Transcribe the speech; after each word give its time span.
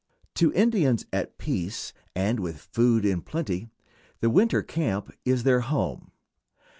To 0.33 0.51
Indians 0.53 1.05
at 1.13 1.37
peace, 1.37 1.93
and 2.15 2.39
with 2.39 2.57
food 2.59 3.05
in 3.05 3.21
plenty, 3.21 3.69
the 4.19 4.31
winter 4.31 4.63
camp 4.63 5.13
is 5.25 5.43
their 5.43 5.59
home. 5.59 6.09